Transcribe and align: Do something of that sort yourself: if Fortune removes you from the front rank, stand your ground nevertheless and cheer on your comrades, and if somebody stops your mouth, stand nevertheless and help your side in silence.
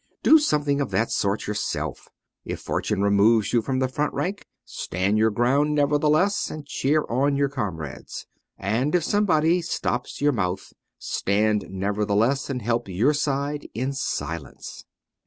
Do 0.23 0.39
something 0.39 0.81
of 0.81 0.89
that 0.89 1.11
sort 1.11 1.45
yourself: 1.45 2.09
if 2.43 2.59
Fortune 2.59 3.03
removes 3.03 3.53
you 3.53 3.61
from 3.61 3.77
the 3.77 3.87
front 3.87 4.11
rank, 4.15 4.47
stand 4.65 5.19
your 5.19 5.29
ground 5.29 5.75
nevertheless 5.75 6.49
and 6.49 6.65
cheer 6.65 7.05
on 7.07 7.35
your 7.35 7.49
comrades, 7.49 8.25
and 8.57 8.95
if 8.95 9.03
somebody 9.03 9.61
stops 9.61 10.19
your 10.19 10.31
mouth, 10.33 10.73
stand 10.97 11.67
nevertheless 11.69 12.49
and 12.49 12.63
help 12.63 12.87
your 12.87 13.13
side 13.13 13.67
in 13.75 13.93
silence. 13.93 14.85